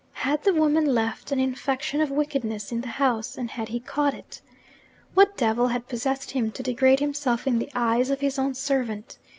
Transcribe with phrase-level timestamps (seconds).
[0.13, 4.15] Had the woman left an infection of wickedness in the house, and had he caught
[4.15, 4.41] it?
[5.13, 9.19] What devil had possessed him to degrade himself in the eyes of his own servant?